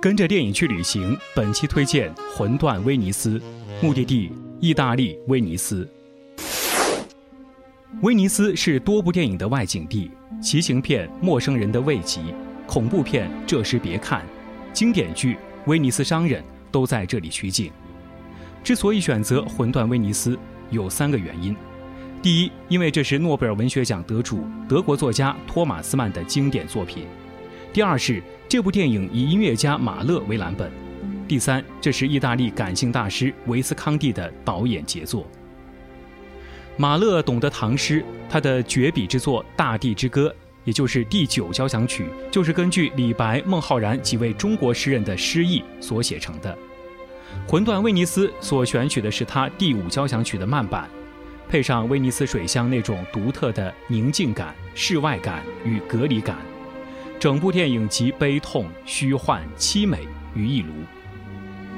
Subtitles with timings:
[0.00, 3.38] 跟着电影去旅行，本期推荐《魂断威尼斯》。
[3.82, 5.86] 目的地：意大利威尼斯。
[8.00, 10.10] 威尼斯是多部电影的外景地，
[10.42, 12.18] 奇情片《陌生人的慰藉》，
[12.66, 14.20] 恐怖片《这时别看》，
[14.72, 15.34] 经典剧
[15.66, 16.42] 《威尼斯商人》
[16.72, 17.70] 都在这里取景。
[18.64, 20.30] 之所以选择《魂断威尼斯》，
[20.70, 21.54] 有三个原因：
[22.22, 27.04] 第一，因为这是诺贝尔文学奖得主德国作家托马斯曼的经典作品；
[27.70, 30.68] 第二是这部电影以音乐家马勒为蓝本。
[31.28, 35.24] 第三，这是意大利感性大师维斯康蒂的导演杰作。
[36.76, 40.28] 马勒懂得唐诗，他的绝笔之作《大地之歌》，
[40.64, 46.52] 也就是第九交响曲，就是根据李白、孟浩然几位中国诗人的诗意所写成的。
[47.48, 50.90] 《魂断威尼斯》所选取的是他第五交响曲的慢板，
[51.48, 56.36] 配上威尼斯水乡那种独特的宁静感、世外感与隔离感，
[57.20, 60.72] 整部电影集悲痛、虚幻、凄美于一炉。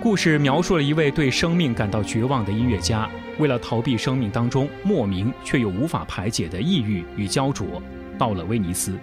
[0.00, 7.82] 故事描述了一位对生命感到绝望的音乐家，为了逃避生命当中莫名却又无法排解的抑郁与焦灼，
[8.16, 8.96] 到了威尼斯。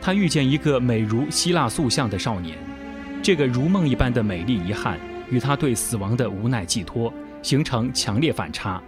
[0.00, 2.56] 他遇见一个美如希腊塑像的少年，
[3.20, 5.00] 这个如梦一般的美丽遗憾
[5.32, 7.12] 与他对死亡的无奈寄托
[7.42, 8.80] 形成强烈反差。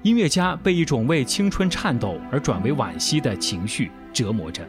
[0.00, 4.66] 音乐家被一种为青春颤抖而转为惋惜的情绪折磨着，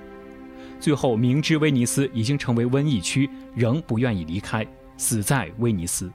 [0.81, 4.65] 最后明知威尼斯已经成为瘟疫区，仍不愿意离开。
[4.97, 6.11] 死在威尼斯，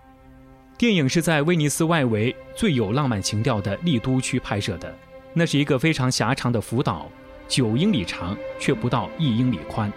[0.76, 4.94] 电影是在威尼斯外围最有浪漫情调的丽都区拍摄的。
[5.32, 7.10] 那是一个非常狭长的浮岛，
[7.48, 9.92] 九英里长却不到一英里宽。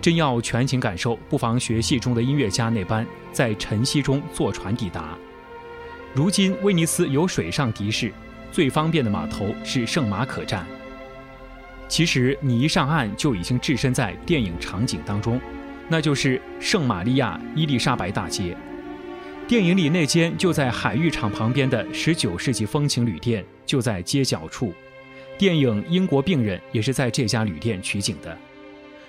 [0.00, 5.16] 真要全情感受，不妨学戏中的音乐家那般，在晨曦中坐船抵达。
[6.14, 8.12] 如今威尼斯有水上的士，
[8.50, 10.66] 最方便的码头是圣马可站。
[11.90, 15.38] 其实你一上岸就已经置身在电影场景当中。
[15.88, 18.56] 那就是圣玛利亚伊丽莎白大街，
[19.48, 24.72] 电影里那间就在海浴场旁边的19世纪风情旅店就在街角处，
[25.36, 28.38] 电影《英国病人》也是在这家旅店取景的。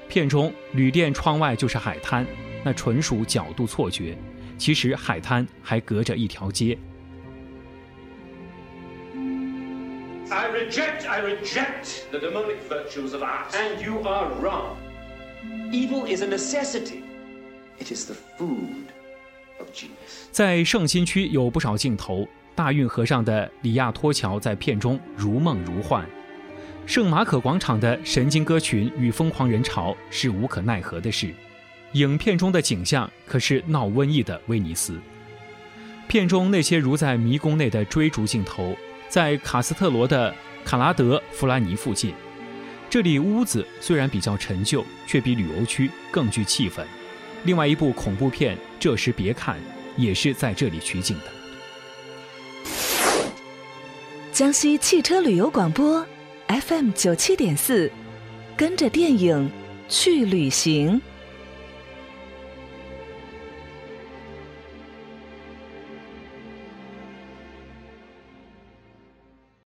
[0.09, 2.25] 片中旅店窗外就是海滩，
[2.63, 4.17] 那纯属角度错觉，
[4.57, 6.75] 其实海滩还隔着一条街。
[10.61, 14.77] Reject, I reject the demonic virtues of art, and you are wrong.
[15.71, 17.03] Evil is a necessity.
[17.79, 18.85] It is the food
[19.59, 20.27] of genius.
[20.31, 26.05] 在圣心区有不少镜头，大运河上的里亚托桥在片中如梦如幻，
[26.85, 31.33] 圣马可广场的神经歌群与疯狂人潮是无可奈何的事。
[31.93, 34.97] 影片中的景象可是闹瘟疫的威尼斯。
[36.07, 38.75] 片中那些如在迷宫内的追逐镜头，
[39.09, 40.33] 在卡斯特罗的
[40.63, 42.13] 卡拉德弗拉尼附近。
[42.89, 46.83] 这里屋子虽然比较陈旧，却比旅游区更具气氛。
[47.43, 49.55] 另外一部恐怖片《这时别看》
[49.97, 51.25] 也是在这里取景的。
[54.31, 56.05] 江西汽车旅游广播
[56.47, 57.91] ，FM 九七点四，
[58.57, 59.49] 跟着电影
[59.87, 61.01] 去旅行。